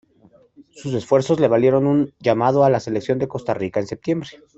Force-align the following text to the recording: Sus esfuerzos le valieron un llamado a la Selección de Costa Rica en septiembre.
Sus 0.71 0.95
esfuerzos 0.95 1.39
le 1.39 1.47
valieron 1.47 1.85
un 1.85 2.11
llamado 2.17 2.63
a 2.63 2.71
la 2.71 2.79
Selección 2.79 3.19
de 3.19 3.27
Costa 3.27 3.53
Rica 3.53 3.79
en 3.79 3.85
septiembre. 3.85 4.29